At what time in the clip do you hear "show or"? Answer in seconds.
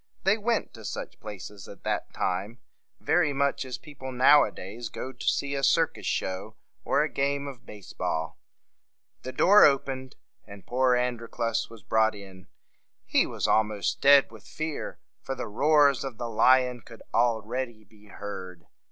6.07-7.03